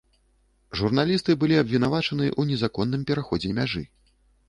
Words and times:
Журналісты 0.79 1.31
былі 1.45 1.61
абвінавачаны 1.63 2.25
ў 2.39 2.55
незаконным 2.55 3.01
пераходзе 3.15 3.57
мяжы. 3.63 3.89